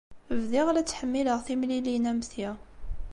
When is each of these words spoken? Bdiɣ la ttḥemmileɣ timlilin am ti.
Bdiɣ 0.41 0.67
la 0.71 0.83
ttḥemmileɣ 0.83 1.39
timlilin 1.45 2.09
am 2.11 2.19
ti. 2.31 2.47